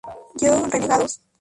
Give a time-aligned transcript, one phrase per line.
[0.39, 1.21] Joe: Renegados.